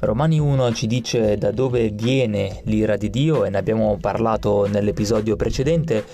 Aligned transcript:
Romani 0.00 0.38
1 0.38 0.72
ci 0.72 0.86
dice 0.86 1.36
da 1.36 1.50
dove 1.50 1.88
viene 1.90 2.60
l'ira 2.64 2.96
di 2.96 3.10
Dio 3.10 3.44
e 3.44 3.50
ne 3.50 3.58
abbiamo 3.58 3.96
parlato 4.00 4.66
nell'episodio 4.66 5.36
precedente. 5.36 6.04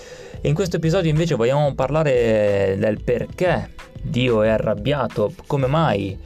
In 0.41 0.53
questo 0.53 0.77
episodio 0.77 1.09
invece 1.09 1.35
vogliamo 1.35 1.73
parlare 1.73 2.75
del 2.77 3.01
perché 3.03 3.71
Dio 4.01 4.41
è 4.43 4.49
arrabbiato, 4.49 5.33
come 5.45 5.67
mai 5.67 6.17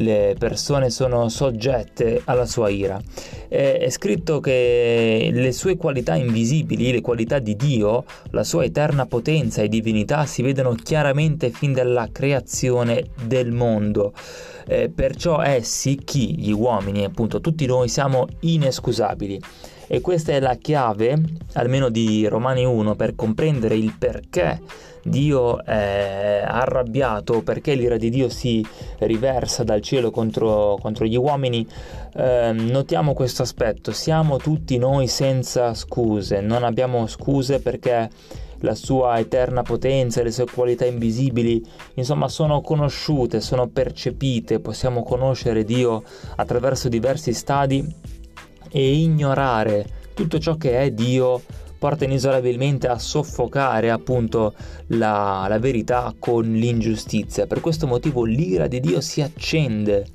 le 0.00 0.34
persone 0.38 0.90
sono 0.90 1.28
soggette 1.28 2.22
alla 2.24 2.46
sua 2.46 2.68
ira. 2.68 3.00
È 3.48 3.88
scritto 3.90 4.40
che 4.40 5.30
le 5.32 5.52
sue 5.52 5.76
qualità 5.76 6.14
invisibili, 6.14 6.92
le 6.92 7.00
qualità 7.00 7.38
di 7.38 7.56
Dio, 7.56 8.04
la 8.30 8.44
sua 8.44 8.64
eterna 8.64 9.06
potenza 9.06 9.62
e 9.62 9.68
divinità 9.68 10.24
si 10.26 10.42
vedono 10.42 10.74
chiaramente 10.74 11.50
fin 11.50 11.72
dalla 11.72 12.08
creazione 12.12 13.06
del 13.24 13.52
mondo. 13.52 14.12
Eh, 14.66 14.88
perciò 14.88 15.42
essi, 15.42 15.96
chi? 15.96 16.38
Gli 16.38 16.52
uomini, 16.52 17.04
appunto, 17.04 17.40
tutti 17.40 17.66
noi 17.66 17.88
siamo 17.88 18.26
inescusabili. 18.40 19.40
E 19.92 20.00
questa 20.00 20.30
è 20.30 20.38
la 20.38 20.54
chiave, 20.54 21.20
almeno 21.54 21.88
di 21.88 22.24
Romani 22.28 22.64
1, 22.64 22.94
per 22.94 23.16
comprendere 23.16 23.74
il 23.74 23.92
perché 23.98 24.62
Dio 25.02 25.64
è 25.64 26.44
arrabbiato, 26.46 27.42
perché 27.42 27.74
l'ira 27.74 27.96
di 27.96 28.08
Dio 28.08 28.28
si 28.28 28.64
riversa 28.98 29.64
dal 29.64 29.80
cielo 29.80 30.12
contro, 30.12 30.78
contro 30.80 31.06
gli 31.06 31.16
uomini. 31.16 31.66
Eh, 32.14 32.52
notiamo 32.52 33.14
questo 33.14 33.42
aspetto, 33.42 33.90
siamo 33.90 34.36
tutti 34.36 34.78
noi 34.78 35.08
senza 35.08 35.74
scuse, 35.74 36.40
non 36.40 36.62
abbiamo 36.62 37.08
scuse 37.08 37.58
perché 37.58 38.08
la 38.60 38.76
sua 38.76 39.18
eterna 39.18 39.62
potenza, 39.62 40.22
le 40.22 40.30
sue 40.30 40.46
qualità 40.46 40.84
invisibili, 40.84 41.66
insomma 41.94 42.28
sono 42.28 42.60
conosciute, 42.60 43.40
sono 43.40 43.66
percepite, 43.66 44.60
possiamo 44.60 45.02
conoscere 45.02 45.64
Dio 45.64 46.04
attraverso 46.36 46.88
diversi 46.88 47.32
stadi 47.32 47.99
e 48.70 48.92
ignorare 48.92 49.86
tutto 50.14 50.38
ciò 50.38 50.56
che 50.56 50.80
è 50.80 50.90
Dio 50.90 51.42
porta 51.78 52.04
inesorabilmente 52.04 52.88
a 52.88 52.98
soffocare 52.98 53.90
appunto 53.90 54.52
la, 54.88 55.46
la 55.48 55.58
verità 55.58 56.14
con 56.18 56.52
l'ingiustizia. 56.52 57.46
Per 57.46 57.60
questo 57.60 57.86
motivo 57.86 58.24
l'ira 58.24 58.66
di 58.66 58.80
Dio 58.80 59.00
si 59.00 59.22
accende 59.22 60.06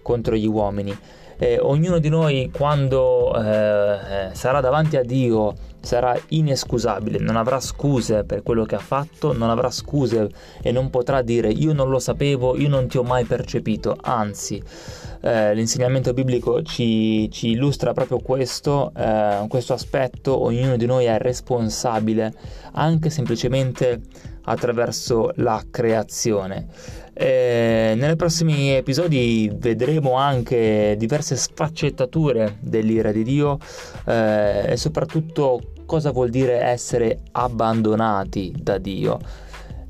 contro 0.00 0.34
gli 0.34 0.46
uomini. 0.46 0.96
Eh, 1.42 1.58
ognuno 1.58 1.98
di 1.98 2.10
noi 2.10 2.50
quando 2.52 3.34
eh, 3.34 4.28
sarà 4.32 4.60
davanti 4.60 4.98
a 4.98 5.02
Dio 5.02 5.54
sarà 5.80 6.14
inescusabile, 6.28 7.18
non 7.18 7.36
avrà 7.36 7.60
scuse 7.60 8.24
per 8.24 8.42
quello 8.42 8.64
che 8.64 8.74
ha 8.74 8.80
fatto, 8.80 9.32
non 9.32 9.48
avrà 9.48 9.70
scuse 9.70 10.28
e 10.60 10.70
non 10.70 10.90
potrà 10.90 11.22
dire 11.22 11.48
io 11.48 11.72
non 11.72 11.88
lo 11.88 11.98
sapevo, 11.98 12.58
io 12.58 12.68
non 12.68 12.88
ti 12.88 12.98
ho 12.98 13.02
mai 13.02 13.24
percepito, 13.24 13.96
anzi 14.02 14.62
eh, 15.22 15.54
l'insegnamento 15.54 16.12
biblico 16.12 16.62
ci, 16.62 17.30
ci, 17.30 17.52
illustra 17.52 17.94
proprio 17.94 18.18
questo, 18.18 18.92
eh, 18.94 19.46
questo 19.48 19.72
aspetto, 19.72 20.42
ognuno 20.42 20.76
di 20.76 20.84
noi 20.84 21.06
è 21.06 21.16
responsabile 21.16 22.34
anche 22.72 23.08
semplicemente 23.08 24.02
attraverso 24.44 25.32
la 25.36 25.62
creazione. 25.70 26.66
E 27.12 27.94
nei 27.96 28.16
prossimi 28.16 28.70
episodi 28.70 29.50
vedremo 29.54 30.14
anche 30.14 30.94
diverse 30.96 31.36
sfaccettature 31.36 32.56
dell'ira 32.60 33.12
di 33.12 33.22
Dio 33.22 33.58
eh, 34.06 34.72
e 34.72 34.76
soprattutto 34.76 35.60
cosa 35.84 36.12
vuol 36.12 36.30
dire 36.30 36.60
essere 36.60 37.18
abbandonati 37.32 38.54
da 38.56 38.78
Dio. 38.78 39.18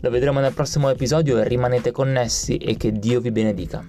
Lo 0.00 0.10
vedremo 0.10 0.40
nel 0.40 0.54
prossimo 0.54 0.88
episodio 0.88 1.42
rimanete 1.42 1.90
connessi 1.90 2.56
e 2.56 2.76
che 2.76 2.90
Dio 2.90 3.20
vi 3.20 3.30
benedica. 3.30 3.86